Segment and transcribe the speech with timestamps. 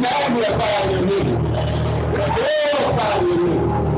[0.00, 1.36] magnify your name.
[2.14, 3.97] Oh, glorify your name.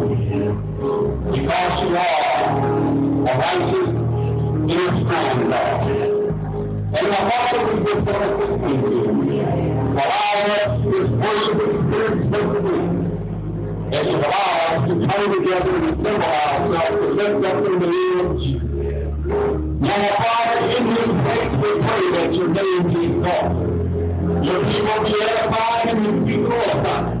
[1.31, 2.81] because you are
[3.21, 3.89] a righteous,
[4.67, 5.91] innocent God.
[6.93, 9.01] And want to thank you.
[9.91, 13.11] Allow us this worship experience once again.
[13.91, 18.19] And allow us to come together and assemble ourselves to lift up in the name
[18.19, 18.71] of Jesus.
[19.81, 23.71] Now, Father, in this place we pray that your name be exalted.
[24.43, 27.20] Your people be edified and you be glorified.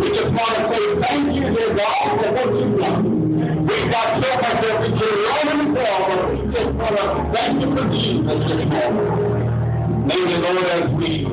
[0.00, 3.04] We just want to say thank you, dear God, for what you've done.
[3.68, 7.04] We've got so much that we can learn and tell, but we just want to
[7.36, 10.08] thank you for Jesus this morning.
[10.08, 11.28] May the Lord, as we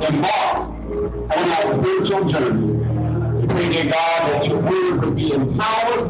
[0.00, 0.72] embark
[1.28, 2.72] on our spiritual journey,
[3.36, 6.08] we pray, dear God, that your word would be empowered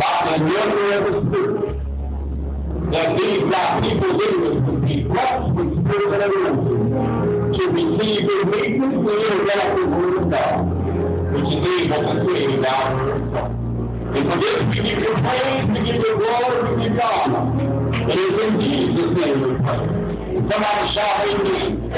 [0.00, 1.76] by the anointing of the Spirit.
[2.88, 8.96] That these black people living would be blessed with spiritual anointing to receive the weakness
[8.96, 10.97] and the word of God,
[11.32, 12.88] which is able to save our
[14.16, 17.44] And for this we give you praise, we give you glory, we give you honor.
[18.08, 19.82] It is in Jesus' name we pray.
[20.48, 21.92] Somebody shout amen.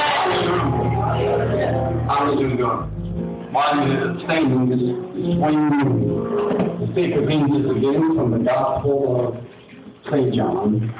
[0.00, 1.00] Hallelujah.
[2.08, 2.74] Hallelujah.
[3.52, 4.80] While you're standing this
[5.36, 5.60] swing
[6.80, 9.34] the sake of angels again from the Gospel of
[10.10, 10.34] St.
[10.34, 10.94] John.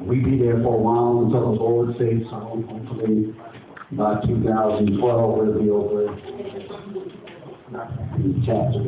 [0.00, 2.62] We be there for a while until the Lord says so.
[2.68, 3.34] Hopefully
[3.92, 6.08] by 2012 we'll be over
[8.16, 8.82] in chapter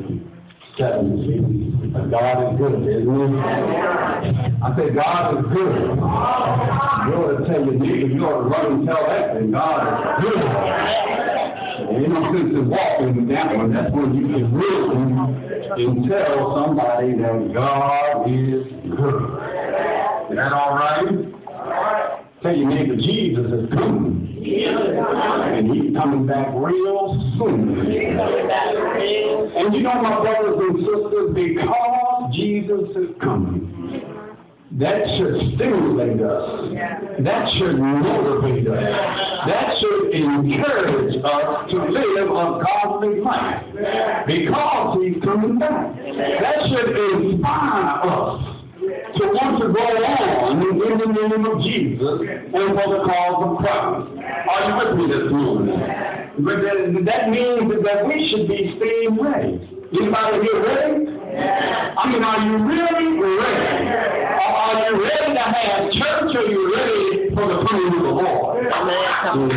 [0.79, 1.91] 7.
[1.93, 3.39] But God is good, isn't he?
[4.63, 5.83] I say God is good.
[5.87, 9.81] You ought to tell your neighbor, you ought to run and tell that thing, God
[10.19, 10.41] is good.
[11.97, 13.73] Ain't no sense in walking with that one.
[13.73, 14.97] That's when you can really
[15.85, 19.23] and tell somebody that God is good.
[20.31, 21.36] Is that all right?
[22.43, 24.37] Tell your neighbor Jesus is coming.
[24.37, 27.79] And he's coming back real soon.
[29.57, 33.73] And you know, my brothers and sisters, because Jesus is coming,
[34.73, 36.75] that should stimulate us.
[37.25, 38.83] That should motivate us.
[39.47, 43.65] That should encourage us to live a godly life.
[44.27, 45.97] Because he's coming back.
[45.97, 48.56] That should inspire us
[49.19, 53.57] to want to go on in the name of Jesus and for the cause of
[53.59, 54.17] Christ.
[54.47, 55.79] Are you with me this morning?
[56.39, 59.57] But that, means that we should be staying ready.
[59.89, 61.17] Anybody here ready?
[61.97, 63.89] I mean, are you really ready?
[64.37, 66.37] Or are you ready to have church?
[66.37, 68.67] Or are you ready for the coming of the Lord?
[68.69, 69.57] Amen.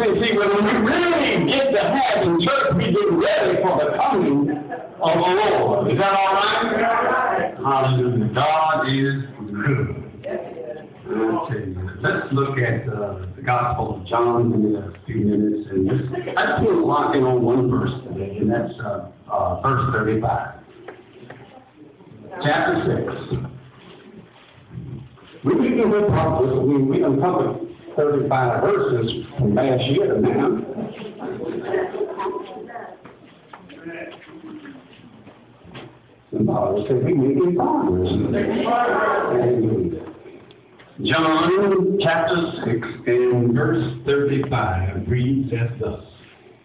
[0.00, 4.50] See, see, when we really get to having church, we get ready for the coming
[4.98, 5.92] of the Lord.
[5.92, 7.29] Is that all right?
[7.56, 8.34] Hallelujah.
[8.34, 10.06] God is good.
[11.10, 11.90] You.
[12.02, 15.68] Let's look at uh, the Gospel of John in a few minutes.
[15.70, 16.04] And just,
[16.36, 19.92] I just want to lock in on one verse today, and that's uh, uh, verse
[19.92, 20.54] 35.
[22.42, 23.42] Chapter 6.
[25.44, 26.52] We can go past this.
[26.62, 30.70] We, we done covered 35 verses from last year to now.
[36.32, 38.08] Somebody said we making progress.
[39.34, 40.00] Hallelujah.
[41.04, 46.04] John chapter 6 and verse 35 reads as thus.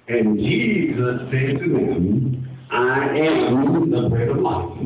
[0.07, 4.77] And Jesus said to them, I am the bread of life.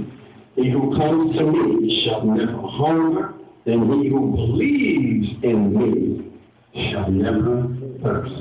[0.55, 3.33] He who comes to me shall never hunger,
[3.65, 7.63] and he who believes in me shall never
[8.03, 8.33] thirst.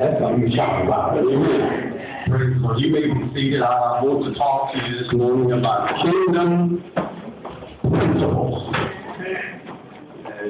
[0.00, 1.18] That's what you talk about.
[1.18, 1.89] Amen.
[2.26, 3.62] You may be seated.
[3.62, 6.84] I want to talk to you this morning about kingdom
[7.82, 8.74] principles.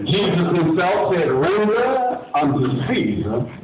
[0.06, 3.60] Jesus himself said, render unto Caesar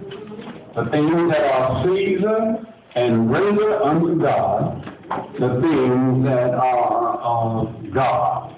[0.76, 2.56] the things that are Caesar,
[2.96, 4.84] and render unto God
[5.40, 8.54] the things that are of God.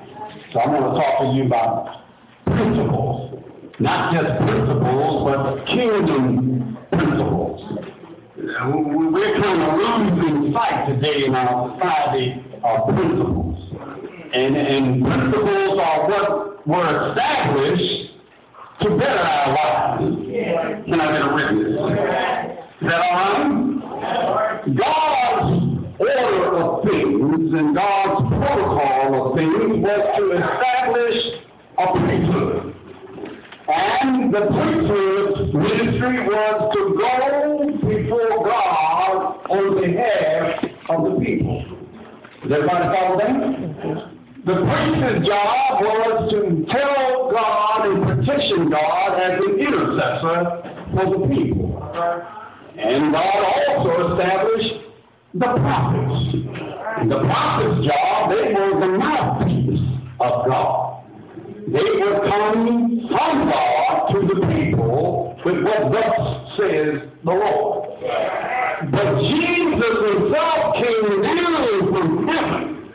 [0.52, 2.02] So I'm going to talk to you about
[2.46, 3.44] principles.
[3.78, 7.87] Not just principles, but kingdom principles.
[8.40, 13.58] We're kind of losing sight today in our society of principles.
[14.32, 18.12] And, and principles are what were established
[18.82, 20.16] to better our lives.
[20.86, 21.74] Can I get a witness?
[22.80, 23.58] Is that all right?
[24.76, 31.16] God's order of things and God's protocol of things was to establish
[31.76, 32.74] a priesthood.
[33.68, 37.77] And the priesthood's ministry was to go
[38.08, 41.64] before God on behalf of the people.
[42.42, 44.14] Does everybody follow that?
[44.46, 50.38] The priest's job was to tell God and petition God as an intercessor
[50.94, 51.76] for the people.
[52.78, 54.74] And God also established
[55.34, 56.32] the prophets.
[57.08, 59.80] The prophets' job, they were the mouthpiece
[60.20, 61.04] of God.
[61.66, 67.88] They were coming from God to the people with what thus says the Lord.
[68.92, 72.92] But Jesus himself came down from heaven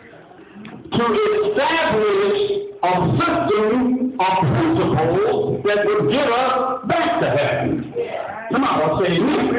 [0.92, 1.04] to
[1.50, 2.40] establish
[2.84, 7.94] a system of principles that would get us back to heaven.
[8.52, 9.53] Come on, say How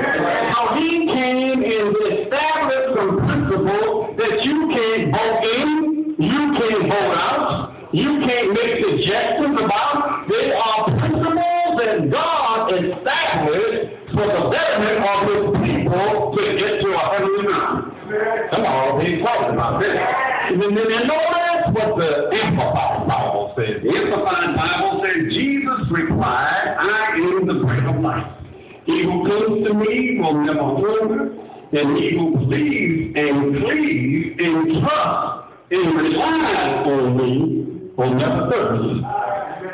[29.46, 31.32] Who to me will never hunger,
[31.72, 39.04] and he who believes and cleaves and trusts and relies on me will never thirst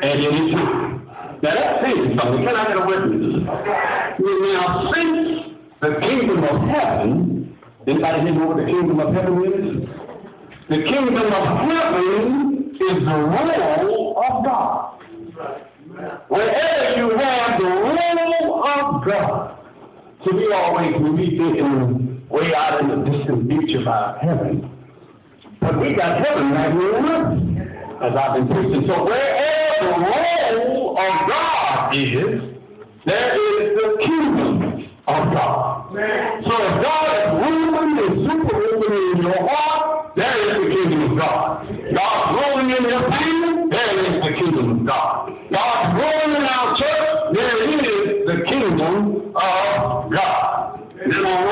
[0.03, 1.07] at any time.
[1.41, 2.43] Now that's saying something.
[2.43, 3.43] Can I get a witness?
[4.19, 7.57] Now, since the kingdom of heaven,
[7.87, 9.89] anybody here know what the kingdom of heaven is?
[10.69, 14.99] The kingdom of heaven is the rule of God.
[16.27, 19.60] Wherever you have the rule of God,
[20.23, 24.69] so we always we thinking way out in the distant future about heaven,
[25.59, 28.87] but we got heaven right here on earth, as I've been preaching.
[28.87, 32.41] So wherever the rule of God is,
[33.05, 35.89] there is the kingdom of God.
[35.91, 41.11] So if God is ruling and super ruling in your heart, there is the kingdom
[41.11, 41.67] of God.
[41.93, 45.29] God's ruling in your family, there is the kingdom of God.
[45.51, 50.79] God's ruling in our church, there is the kingdom of God.
[51.01, 51.51] Is that all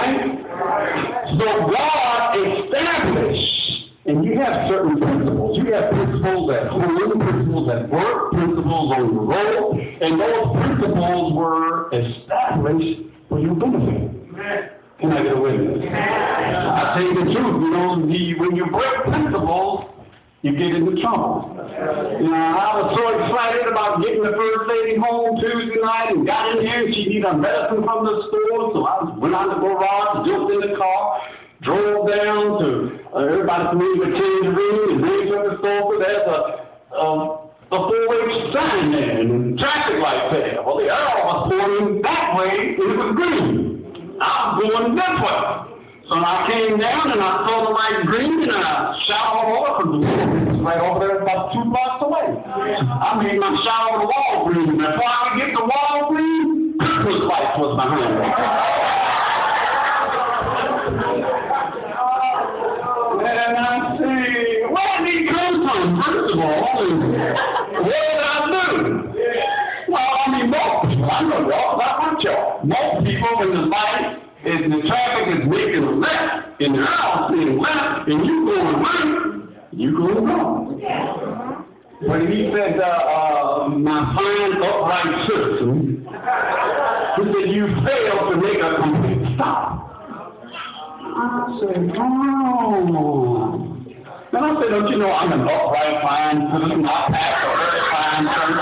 [1.72, 5.58] God established, and you have certain principles.
[5.58, 11.34] You have principles at home, principles at work, principles on the road, and those principles
[11.34, 14.80] were established for your benefit.
[15.00, 15.86] Can I get a witness?
[15.90, 19.86] I tell you the truth, you know, the, when you break principles,
[20.42, 21.52] you get into trouble.
[21.52, 26.56] Know, I was so excited about getting the first lady home Tuesday night and got
[26.56, 29.60] in here and she needed a medicine from the store, so I went out to
[29.60, 31.22] the garage, jumped in the car,
[31.62, 32.70] drove down to
[33.12, 36.00] uh, everybody familiar with Tangerine and went to the store.
[36.00, 40.64] There's a um, a four-way sign there and traffic lights there.
[40.66, 44.18] Well, the arrow was pointing that way, and it was green.
[44.20, 45.69] I'm going this way.
[46.10, 49.94] So I came down and I saw the light green and I shot over because
[49.94, 52.34] the was right over there about two blocks away.
[52.50, 54.70] I made my shot over the wall green.
[54.74, 58.26] And before I could get the wall green, Christmas lights was behind me.
[63.30, 66.74] and I say, where did he come from, first of all?
[66.74, 69.14] What did I do?
[69.94, 72.66] Well, I mean, most people, I know y'all, not y'all.
[72.66, 77.58] Most people in the light if the traffic is making left and the house being
[77.60, 80.80] left and you going right, you going wrong.
[82.02, 88.64] When he said, uh, uh, my fine upright citizen, he said, you failed to make
[88.64, 89.92] a complete stop.
[91.04, 93.76] I said, oh.
[94.32, 97.82] And I said, don't you know I'm an upright, fine person, I pastor a very
[97.92, 98.56] fine church.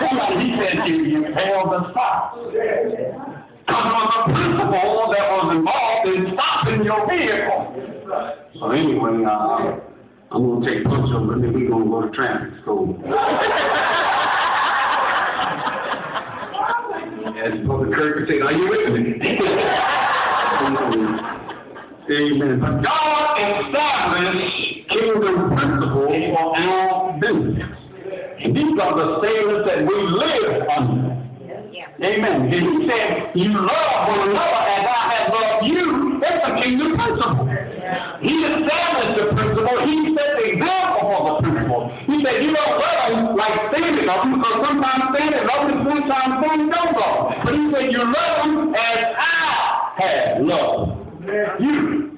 [0.00, 3.35] Somebody, he said, you, you failed the stop.
[3.66, 7.74] Because there was a principle that was involved in stopping your vehicle.
[8.60, 9.80] So anyway, uh,
[10.30, 12.96] I'm going to take punch over and then we're going to go to traffic school.
[17.36, 19.20] As Brother Kirk said, are you with me?
[22.08, 22.60] Amen.
[22.60, 27.68] But God established kingdom principles for our business.
[28.42, 31.15] And these are the standards that we live under.
[32.02, 32.42] Amen.
[32.42, 36.18] And he said, You love one another as I have loved you.
[36.20, 37.46] That's a kingdom principle.
[38.20, 39.76] He established the principle.
[39.84, 41.82] He set the example for the principle.
[42.06, 46.68] He said, You don't love like Satan love because sometimes Satan loves them, sometimes Satan
[46.72, 47.18] don't love.
[47.44, 49.36] But he said, You love them as I
[50.00, 51.06] have loved
[51.60, 52.16] you.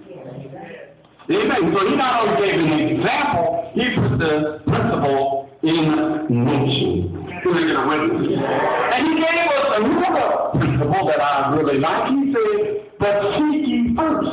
[1.30, 1.72] Amen.
[1.74, 7.27] So he not only gave an example, he put the principle in motion.
[7.44, 12.10] And he gave us another principle that I really like.
[12.10, 14.30] He said, but seek ye first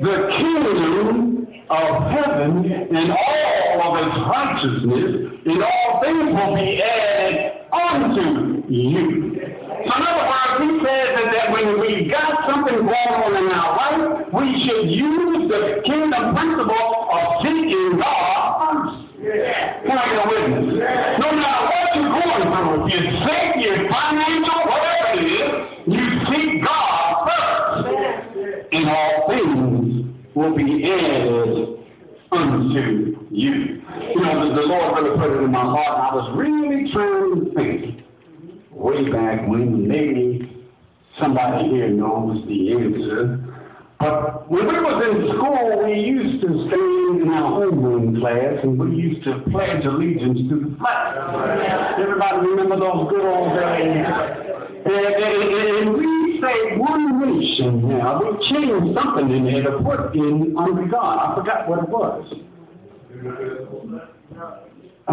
[0.00, 5.10] the kingdom of heaven and all of its righteousness,
[5.46, 7.34] and all things will be added
[7.72, 9.34] unto you.
[9.86, 13.70] So in other words, he says that, when we got something going on in our
[13.76, 18.69] life, we should use the kingdom principle of seeking God.
[19.30, 20.74] Can I get a witness?
[21.20, 25.50] No matter what you're going through, if you're sick, you're financial, whatever it is,
[25.86, 27.86] you seek God first.
[28.72, 31.78] And all things will be added
[32.32, 33.82] unto you.
[34.14, 36.90] You know, the, the Lord really put it in my heart, and I was really
[36.92, 38.04] trying to think
[38.72, 40.66] way back when maybe
[41.20, 43.49] somebody here knows the answer.
[44.00, 48.80] But when we was in school, we used to stand in our homeroom class and
[48.80, 52.00] we used to pledge allegiance to the flag.
[52.00, 54.00] Everybody remember those good old days?
[54.88, 55.42] And, and,
[55.84, 58.24] and we say one nation now.
[58.24, 61.20] We changed something in there to put in under God.
[61.20, 62.24] I forgot what it was.
[65.08, 65.12] I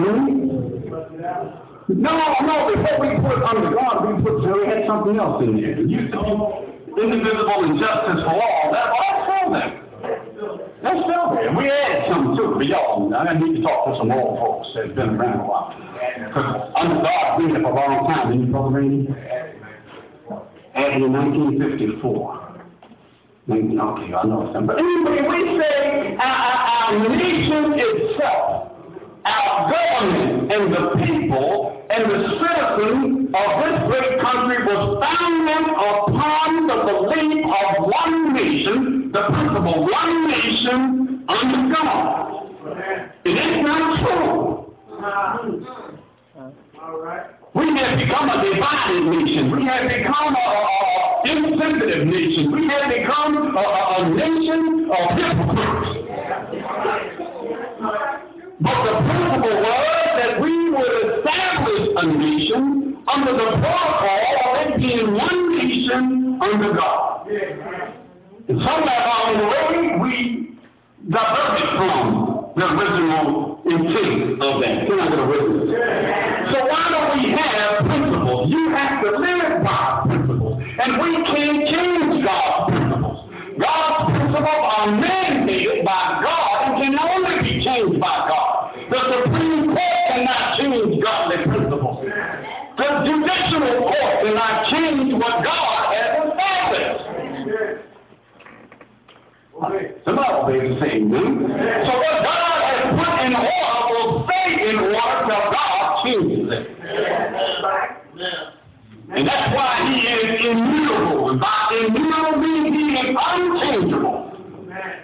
[1.90, 5.76] no, no, before we put under God, we put, we had something else in there.
[5.76, 6.10] To be
[6.98, 8.70] indivisible and justice for all.
[8.74, 9.72] That, well, that's still there.
[10.84, 11.50] That's still there.
[11.54, 14.68] We added something to it, but y'all, I need to talk to some old folks
[14.76, 15.74] that have been around a while.
[15.74, 19.08] Because under God, been here a long time, didn't you, Brother Randy?
[20.76, 22.48] Added in 1954.
[23.50, 24.68] Okay, I know something.
[24.68, 28.57] But anyway, we say our, our, our nation itself
[29.28, 36.68] our government and the people and the citizens of this great country was founded upon
[36.68, 42.28] the belief of one nation, the principle one nation under God.
[43.26, 44.68] It is not true.
[47.54, 49.52] We have become a divided nation.
[49.52, 52.52] We have become a, a insensitive nation.
[52.52, 55.98] We have become a, a, a nation of hypocrites.
[58.60, 59.86] But the principle was
[60.18, 66.74] that we would establish a nation under the protocol of it being one nation under
[66.74, 67.28] God.
[67.28, 70.58] And somewhere along the way, we
[71.06, 74.88] diverted from the original intent of that.
[74.90, 75.70] Can I get a witness?
[76.50, 78.50] So why don't we have principles?
[78.50, 80.64] You have to live by principles.
[80.82, 81.37] And we can't
[100.48, 101.44] The Bible says the same thing.
[101.44, 106.64] So what God has put in order will stay in order till God changes it.
[109.12, 111.32] And that's why he is immutable.
[111.32, 114.24] And by immutable means he is unchangeable.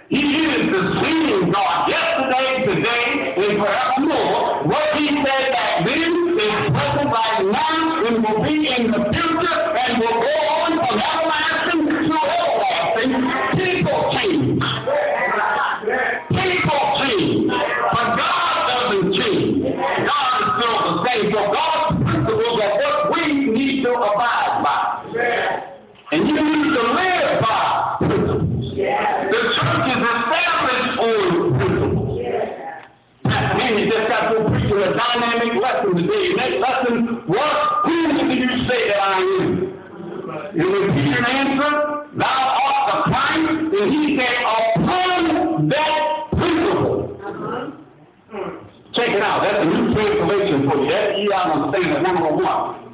[0.08, 4.64] He is the same God yesterday, today, and forevermore.
[4.64, 9.60] What he said back then is present right now and will be in the future
[9.76, 10.53] and will go
[34.84, 36.34] a dynamic lesson today.
[36.36, 39.74] Next lesson was, who do you say that I am?
[40.54, 43.48] And when Peter answered, thou art the Christ,
[43.80, 46.00] and he said, upon that
[46.36, 47.16] principle.
[48.94, 49.42] Check it out.
[49.42, 51.32] That's a new translation for you.
[51.32, 52.84] That's understand it one on one.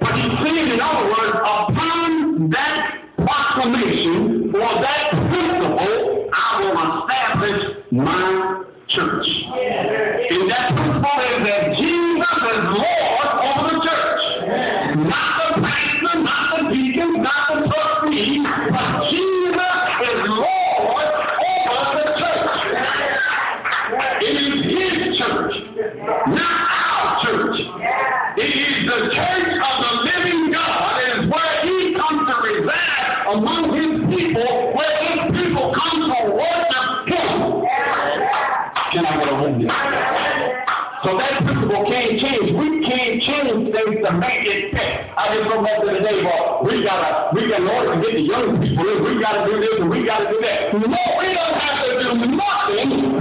[0.00, 7.60] But he's saying, in other words, upon that proclamation or that principle, I will establish
[7.92, 8.63] my
[8.94, 9.26] church.
[10.30, 14.22] And that principle is that Jesus is Lord over the church.
[15.08, 15.33] Not
[44.04, 45.10] to make it fit.
[45.16, 48.24] I just go back to the day, well, we gotta, we gotta, Lord, get the
[48.24, 50.72] young people we gotta do this and we gotta do that.
[50.74, 53.18] No, we don't have to do nothing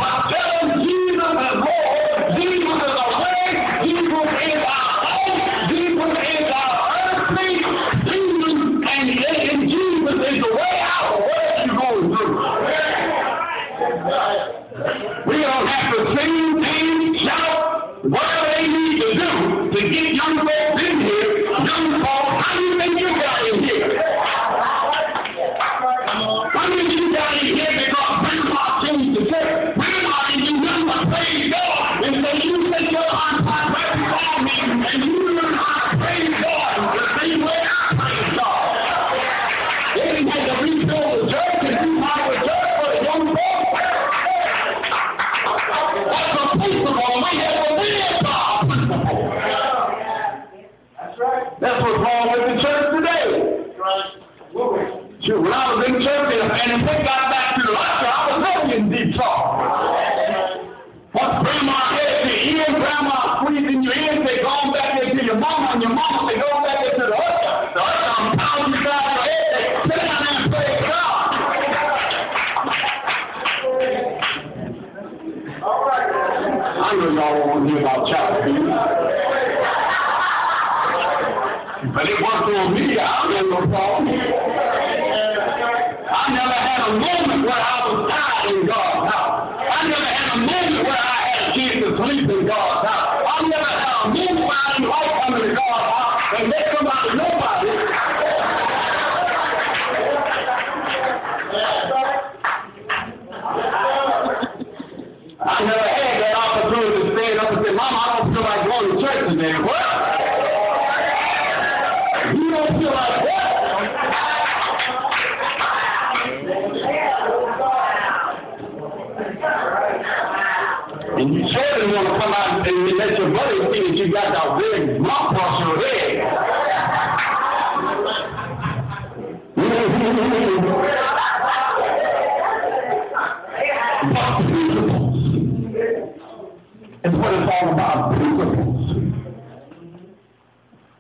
[137.06, 138.96] It's what it's all about, principles.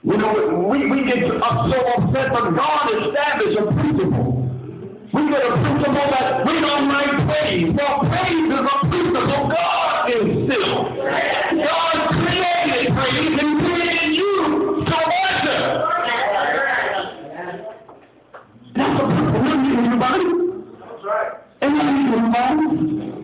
[0.03, 4.43] You know, we, we get up so upset, but God established a principle.
[5.13, 7.71] We get a principle that we don't like praise.
[7.71, 10.91] Well, praise is a principle God instilled.
[11.63, 15.63] God created praise and created you to worship.
[18.75, 19.39] That's a principle.
[19.39, 20.27] Look at everybody.
[21.63, 22.67] Ain't that everybody?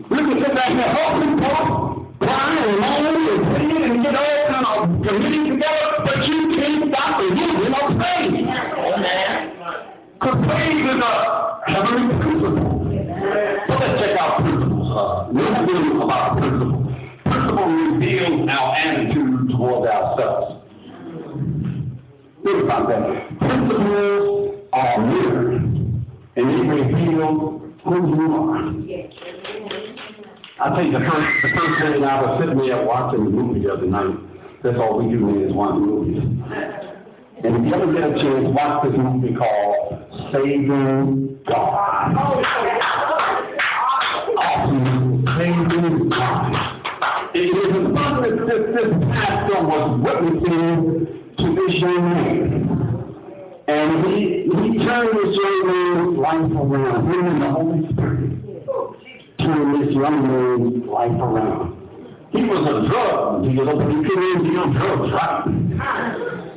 [0.08, 1.89] Look at sit back there, help people,
[2.30, 7.10] and moaning and praying and get all kind of committing together, but you can't stop
[7.18, 8.46] the moving of praise.
[10.14, 11.12] Because praise is a
[11.66, 12.68] heavenly principle.
[13.66, 14.88] So let's check out principles.
[14.90, 16.86] Uh, we're dealing about principles.
[17.24, 20.60] Principle reveals our attitude towards ourselves.
[22.44, 23.38] Think about that.
[23.38, 25.62] Principles are mirrors,
[26.36, 28.60] and they reveal who you are.
[30.62, 33.72] I you, the first, the first thing I was sitting there watching the movie the
[33.72, 34.14] other night.
[34.62, 36.20] That's all we do, is watch movies.
[37.42, 42.12] And if you ever get a chance, watch this movie called Saving God.
[45.40, 46.80] Saving God.
[47.32, 52.68] It is a son that this, pastor was witnessing to this young man.
[53.66, 57.08] And he, he turned this young man's life around.
[57.08, 58.09] And the Holy Spirit
[59.54, 61.76] turned this young man's life around.
[62.30, 65.44] He was a drug dealer, but he couldn't deal drugs right.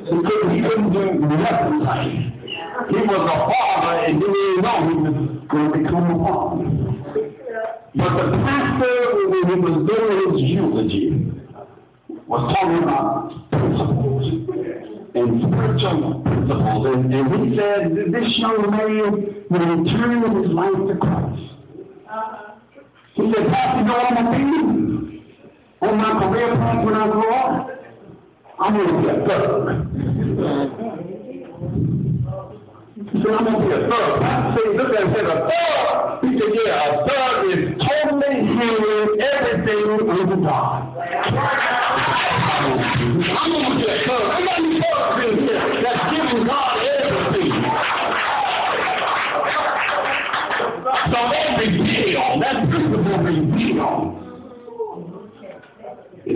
[0.04, 2.30] He couldn't, he couldn't do nothing right.
[2.90, 5.14] He was a father and didn't even know he was
[5.50, 6.64] going to become a father.
[7.94, 8.94] But the pastor,
[9.30, 11.06] when he was doing his eulogy,
[12.26, 14.26] was talking about principles
[15.14, 16.86] and spiritual principles.
[16.86, 19.10] And, and he said this young man
[19.50, 22.53] would turn his life to Christ.
[23.14, 25.22] He said, Pastor, you I'm going
[25.80, 27.70] to on my career path when I grow up?
[28.58, 29.70] I'm going to be a thug.
[33.12, 34.18] He said, I'm going to be a thug.
[34.18, 36.24] I said, look at him, said, a thug.
[36.24, 40.98] He said, yeah, a thug is totally hearing everything under God.
[42.34, 44.24] I'm going to be a thug.
[44.26, 45.83] I got any thugs in here
[56.26, 56.32] a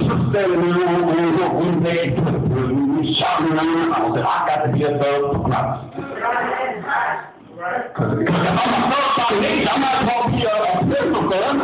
[8.92, 11.57] thug by nature, I'm not going to be a, a physical thug.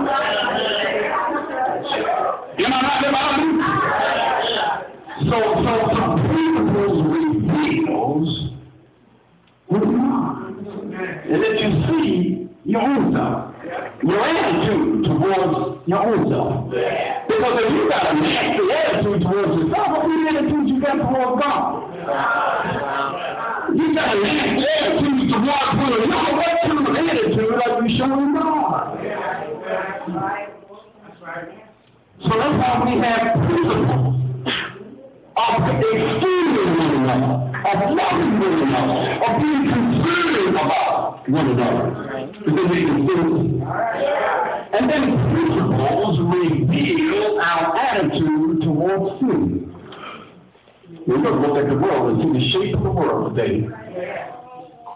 [2.56, 3.46] Am I not about me?
[5.28, 8.30] So, so, so principles reveals
[9.68, 9.76] who
[11.60, 13.53] you see your own self.
[14.02, 16.70] Your attitude towards your own self.
[16.70, 20.96] Because if you got a nasty attitude towards yourself, what kind of attitude you got
[21.00, 21.64] towards God?
[23.74, 26.32] You got a nasty attitude towards one another.
[26.36, 29.00] What kind of attitude are you showing God?
[32.22, 34.14] So that's why we have principles
[35.36, 37.34] of esteeming one another,
[37.64, 39.63] of loving one another, of being
[41.34, 42.30] one another.
[42.44, 43.62] Because they can
[44.72, 45.02] And then
[45.34, 49.74] principles reveal our attitude towards sin.
[51.06, 53.66] You look, look at the world and see the shape of the world today.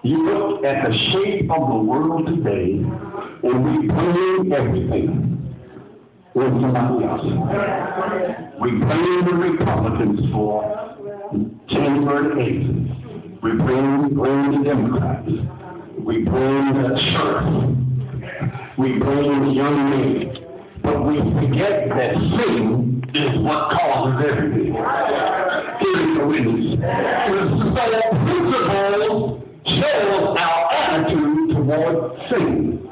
[0.05, 2.81] You look at the shape of the world today,
[3.43, 5.55] and we blame everything
[6.37, 7.27] on somebody else.
[8.61, 10.63] We blame the Republicans for
[11.69, 13.43] January 8th.
[13.43, 15.58] We blame, blame the Democrats.
[16.09, 17.45] We blame the church.
[18.79, 20.39] We blame young men.
[20.83, 26.81] But we forget that sin is what causes everything hearing the witness.
[27.61, 27.85] So
[28.25, 32.89] principles shows our attitude toward sin.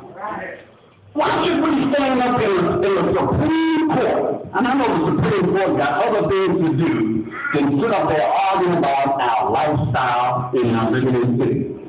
[1.14, 4.44] Why should we stand up in, the Supreme Court?
[4.56, 8.28] And I know the Supreme Court got other things to do than sit up there
[8.28, 11.85] arguing about our lifestyle in our living in city.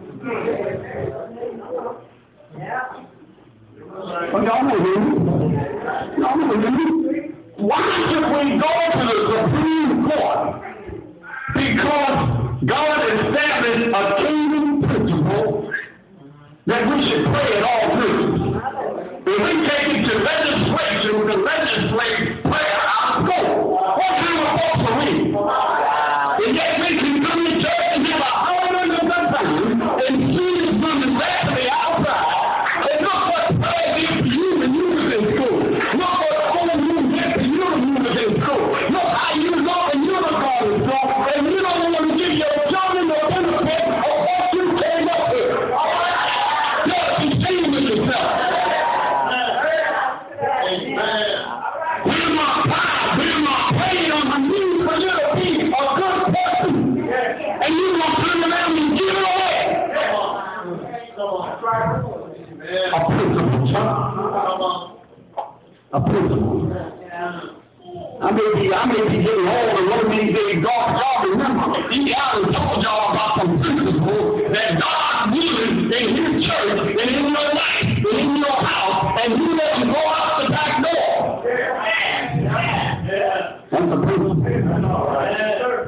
[4.32, 4.92] But y'all know me.
[6.18, 6.36] Y'all.
[7.58, 10.50] Why should we go to the Supreme Court
[11.56, 12.18] because
[12.66, 15.72] God established a kingdom principle
[16.66, 18.42] that we should pray at all times.
[19.26, 22.27] If we take it to legislation, the legislate
[68.98, 72.82] may be getting old and one of these days, God, God remember, he already told
[72.84, 78.18] y'all about some principles that God uses in his church and in your life and
[78.18, 81.44] in your house, and you let them go out the back door.
[83.70, 84.36] That's the principle.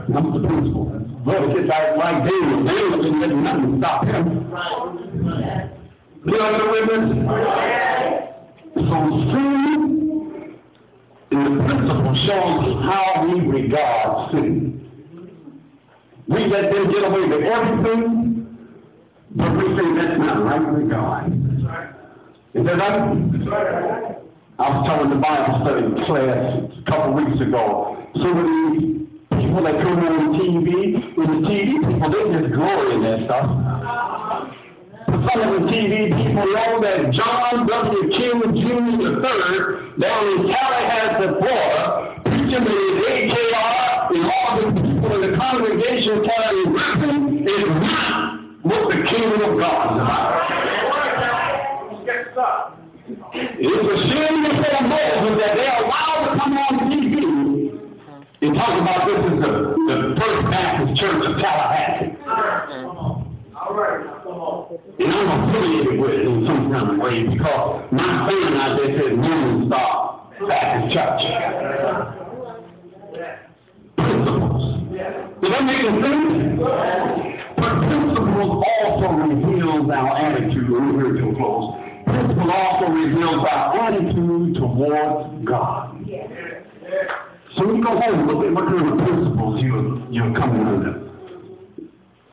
[0.10, 0.86] That's the principle.
[1.26, 2.65] Well, it's like, like David.
[2.65, 4.26] David didn't let nothing stop him.
[6.26, 7.06] You know the witness?
[8.76, 8.98] So
[9.32, 9.99] sin in
[11.45, 14.89] the principle shows how we regard sin.
[16.28, 18.58] We let them get away with everything,
[19.36, 21.32] but we say that's not right with God.
[22.54, 24.15] Is that right?
[24.60, 27.95] I was telling the Bible study class a couple weeks ago.
[28.10, 33.02] Of these people that come on TV, with the TV people, they just glory in
[33.04, 33.79] that stuff.
[35.10, 38.10] Some of the TV people know that John W.
[38.13, 39.10] King Jr.
[39.17, 45.38] III down in Tallahassee, Florida, preaching to his AKR and all the people in the
[45.38, 50.00] congregation telling him is not what the kingdom of God is
[52.34, 52.78] about.
[53.34, 57.17] It's a shame before Moses that they allowed to come on TV
[58.41, 59.52] and talk about this as the,
[59.89, 62.13] the First Baptist Church of Tallahassee.
[62.30, 64.19] All right, come on.
[64.30, 68.94] And I'm affiliated with it in some kind of way because my family out there
[69.00, 71.22] says Morning Star Baptist Church.
[73.98, 74.62] Principles.
[75.42, 76.62] Does that make sense?
[77.58, 84.56] But principles also reveals our attitude when we're to close principle also reveals our attitude
[84.56, 86.06] towards God.
[87.56, 91.09] So when you go home, look at what kind of principles you, you're coming under.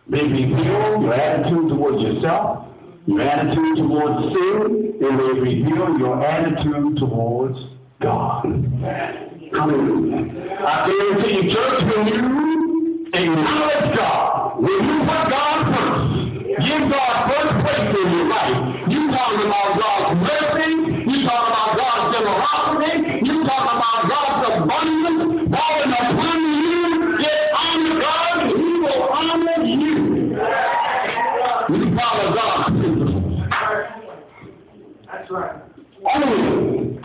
[0.08, 2.68] They reveal your attitude towards yourself,
[3.06, 7.58] your attitude towards sin, and they reveal your attitude towards
[8.00, 8.44] God.
[9.52, 10.30] Hallelujah.
[10.62, 16.06] I guarantee you, church, when you acknowledge God, when you put God first,
[16.62, 20.70] give God first place in your life, you talking about God's mercy.
[21.02, 23.26] You talking about God's generosity.
[23.26, 25.25] You talking about God's abundance
[35.28, 35.58] That's right.
[36.14, 37.00] Only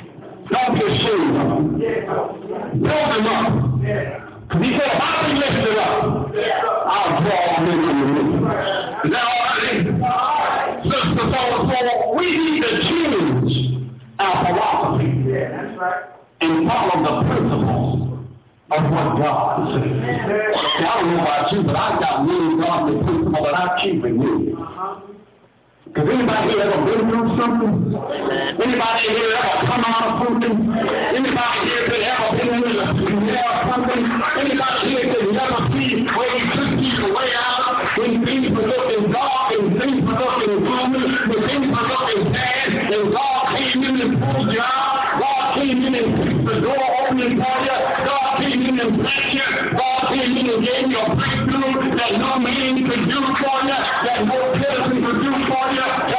[0.51, 1.79] don't get ashamed.
[1.79, 3.81] Build them up.
[3.81, 6.29] Because he said, if I be lifted up,
[6.86, 8.49] I'll draw them into the
[9.10, 9.41] Now,
[10.84, 15.10] so, so we need to change our philosophy
[16.41, 17.91] and follow the principles
[18.69, 19.97] of what God says.
[20.77, 24.19] I don't know about you, but I've got many godly principles that I keep in
[24.19, 24.53] me.
[25.91, 27.91] Because anybody here ever been through something?
[28.63, 30.56] Anybody here ever come out of something?
[30.71, 33.99] Anybody here that ever been in the middle of something?
[34.39, 38.71] Anybody here that never see where you could see the way out when things were
[38.71, 43.84] looking dark and things were looking gloomy, when things were looking bad, and God came
[43.84, 45.19] in and pulled you out.
[45.19, 47.77] God came in and fixed the door opening for you.
[48.08, 49.75] God came in and blessed you.
[49.75, 53.75] God came in and gave you a breakthrough that no man could do for you,
[54.08, 55.61] that no person could do for you,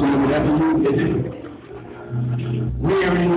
[0.00, 0.96] Saying whatever you get
[2.80, 3.28] weary,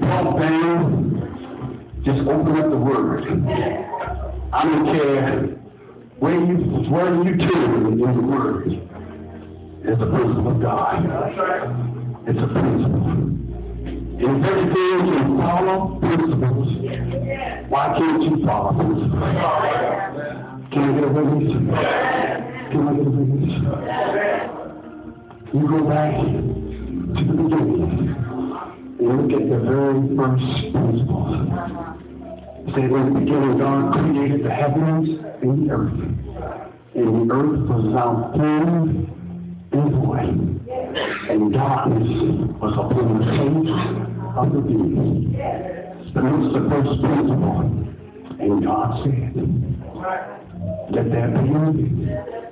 [0.00, 3.22] brought down, just open up the word.
[4.52, 5.30] I don't care
[6.18, 6.54] where you
[6.90, 8.66] where you turn in the word.
[9.84, 11.04] It's a principle of God.
[12.26, 13.06] It's a principle.
[14.18, 16.68] In everything you follow principles.
[17.68, 19.22] Why can't you follow principles?
[20.72, 22.57] Can I get a witness?
[22.70, 23.52] Witness?
[25.54, 28.14] You go back to the beginning
[28.98, 31.28] and look at the very first principle.
[32.74, 35.08] Say in the beginning God created the heavens
[35.40, 35.98] and the earth.
[36.94, 38.88] And the earth was without form
[39.72, 40.38] and void.
[41.30, 42.08] And darkness
[42.60, 43.72] was upon the face
[44.36, 45.40] of the deep.
[46.12, 47.60] But it's the first principle.
[48.40, 49.32] And God said,
[50.90, 52.47] Let there be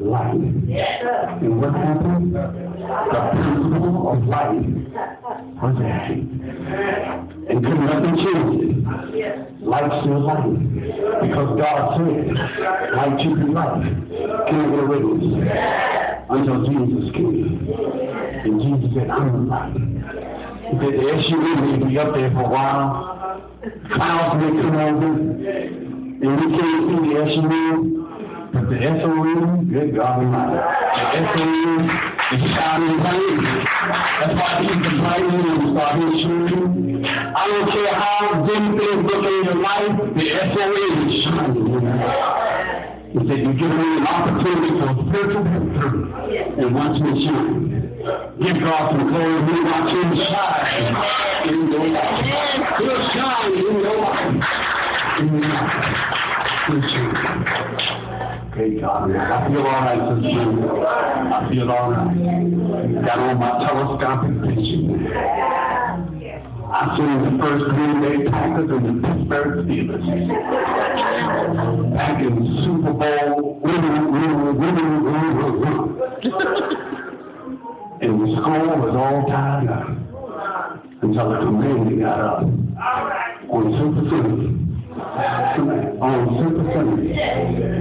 [0.00, 0.34] light.
[0.34, 2.34] And what happened?
[2.34, 4.62] The principle of light
[5.60, 6.02] was there.
[7.48, 9.62] And could nothing change it.
[9.62, 10.54] Light still light.
[11.22, 12.34] Because God said,
[12.94, 13.82] light should be light.
[14.48, 15.24] Can I get a witness?
[16.30, 17.68] Until Jesus came.
[18.44, 19.74] And Jesus said, I'm the light.
[20.68, 21.46] He said, the SUV
[21.80, 23.42] may be up there for a while.
[23.92, 25.10] Clouds may come over.
[26.18, 27.97] And we can't see the SUV.
[28.68, 30.60] The SOE, good God Almighty.
[30.60, 31.24] The
[32.36, 33.00] is shining.
[33.00, 37.00] That's why the bright news start shooting.
[37.08, 41.80] I don't care how dim things look in your life, the SOE is shining.
[43.08, 47.72] He said, you give me an opportunity for spiritual breakthrough and watch me shine.
[48.36, 50.92] Give God some glory, we watch him shine
[51.48, 52.20] in your life.
[52.76, 54.44] He'll shine in your life.
[55.20, 55.78] In your life.
[58.58, 60.64] Great God, I feel all right morning.
[60.66, 63.06] I feel all right.
[63.06, 65.06] Got on my telescopic vision.
[66.66, 70.02] I seen the first Green Bay Packers and the Pittsburgh Steelers.
[71.94, 72.34] Back in
[72.66, 75.94] Super Bowl, winning, winning, winning, winning, winning.
[78.02, 79.86] And the score was all tied up
[81.00, 82.42] until the commander got up
[83.54, 84.67] on Super Sunday
[85.18, 87.12] on Super Sunday.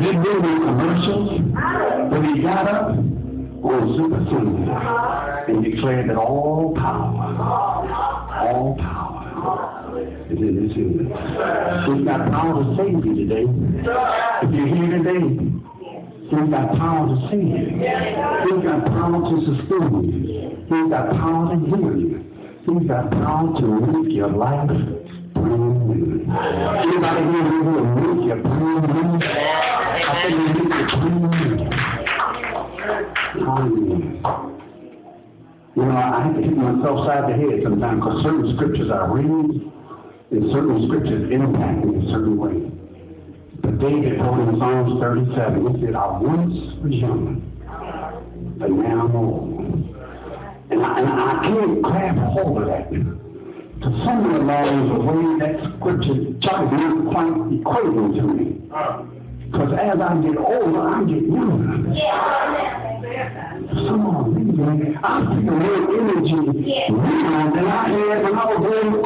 [0.02, 0.34] Didn't do
[0.66, 1.30] commercials,
[2.10, 7.38] but he got up on Super Sunday and declared that all power,
[8.50, 11.14] all power is in his hands.
[11.88, 13.46] He's got power to save you today.
[14.44, 15.54] If you're here today,
[16.30, 17.80] He's got power to save you.
[17.80, 20.50] He's got power to sustain you.
[20.68, 22.26] He's got power to heal you.
[22.68, 23.68] He's got power to
[24.04, 24.70] make your life
[35.78, 39.06] You know, I have to hit myself side the head sometimes because certain scriptures I
[39.06, 39.72] read
[40.32, 42.72] and certain scriptures impact me a certain way.
[43.62, 47.42] But David told in Psalms 37, he said, I once was young,
[48.58, 49.60] but now I'm old.
[50.70, 53.27] And I, and I can't grab hold of that.
[53.82, 58.70] To the way, that scripture just not quite equating to me.
[58.74, 59.06] Ah.
[59.46, 61.94] Because as I get older, I get younger.
[63.86, 66.42] Some of reason, I feel more energy
[66.90, 68.98] now than I had when I was going to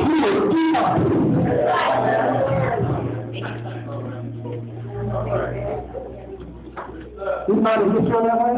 [7.49, 8.53] Anybody here feel that way?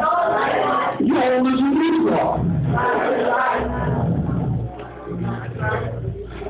[1.06, 2.04] You old as you need to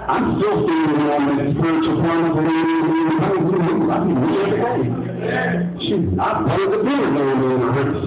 [0.06, 5.32] I'm still standing on that spiritual promise that I mean, we every day.
[5.88, 8.04] Shoot, I played the beer going on in the hearse.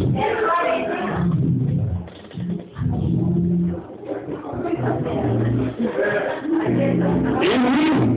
[7.42, 8.16] Amen.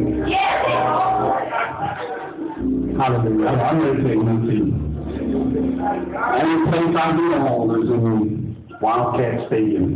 [2.99, 3.47] Hallelujah.
[3.47, 4.67] I'm ready to take one seat.
[6.36, 9.89] Only place I do all is in Wildcat Stadium.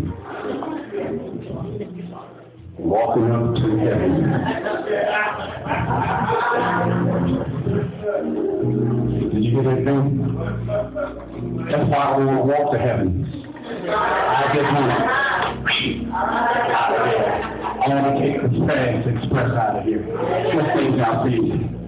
[2.83, 4.11] Walking up to heaven.
[9.33, 10.03] Did you get that thing?
[11.71, 13.07] That's why I want to walk to heaven.
[13.89, 14.97] I just want to.
[17.83, 20.03] I want to take the fast express out of here.
[20.55, 21.83] Let's things out easy.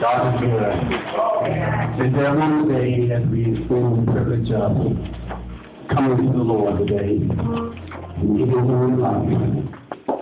[0.00, 2.06] God is good.
[2.06, 4.72] Is there one day as we experience the privilege of
[5.90, 9.67] coming to the Lord today and giving Him life?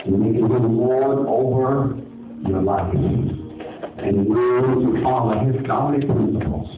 [0.07, 1.99] And making him Lord over
[2.49, 2.95] your life.
[2.95, 6.69] And learn to follow his godly principles.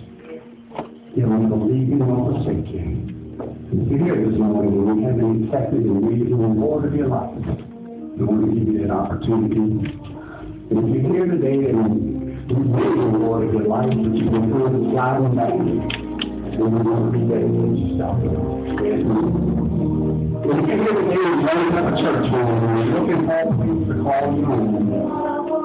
[1.15, 3.09] He will never leave you nor forsake you.
[3.71, 7.35] You're here this morning and you haven't accepted and made him Lord of your life,
[7.37, 9.61] we want to give you that opportunity.
[10.71, 14.33] And if you're here today and you've made him Lord of your life, but you've
[14.33, 19.68] been feeling sliding back, then we want to be dedicate yourself.
[20.51, 22.41] If you can get a new life at a church or
[22.89, 24.49] looking for things to call you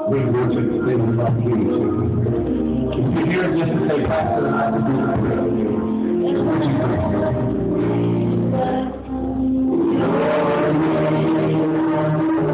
[0.10, 1.26] we were to extend the.
[2.92, 4.94] If you're here just to say, Pastor, I have to do
[6.20, 6.74] this, what you
[11.38, 11.43] think?